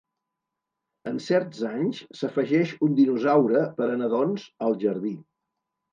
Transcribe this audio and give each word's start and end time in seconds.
En 1.11 1.19
certs 1.25 1.59
anys, 1.73 1.99
s'afegeix 2.21 2.73
un 2.89 2.97
dinosaure 3.03 3.61
per 3.79 3.91
a 3.97 3.99
nadons 4.05 4.51
al 4.69 4.79
jardí. 4.87 5.17